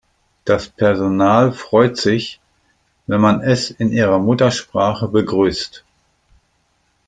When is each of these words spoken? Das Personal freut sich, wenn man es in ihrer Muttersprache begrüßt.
Das 0.45 0.67
Personal 0.67 1.51
freut 1.51 1.95
sich, 1.95 2.39
wenn 3.05 3.21
man 3.21 3.41
es 3.41 3.69
in 3.69 3.91
ihrer 3.91 4.17
Muttersprache 4.17 5.07
begrüßt. 5.07 5.85